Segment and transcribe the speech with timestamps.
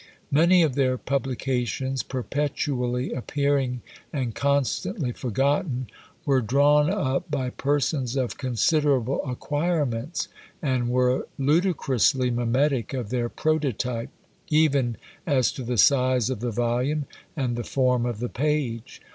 [0.31, 5.89] Many of their publications, perpetually appearing and constantly forgotten,
[6.25, 10.27] were drawn up by persons of considerable acquirements,
[10.59, 14.09] and were ludicrously mimetic of their prototype,
[14.49, 17.05] even as to the size of the volume
[17.37, 19.03] and the form of the page.